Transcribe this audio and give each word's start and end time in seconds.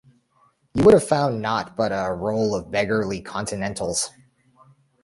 You 0.73 0.83
would 0.83 0.95
have 0.95 1.07
found 1.07 1.43
naught 1.43 1.77
but 1.77 1.91
a 1.91 2.11
roll 2.11 2.55
of 2.55 2.71
beggarly 2.71 3.21
continentals. 3.21 4.09